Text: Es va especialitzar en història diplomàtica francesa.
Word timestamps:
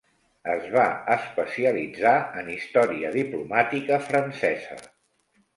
Es 0.53 0.63
va 0.75 0.85
especialitzar 1.15 2.15
en 2.43 2.49
història 2.55 3.13
diplomàtica 3.19 4.01
francesa. 4.11 4.83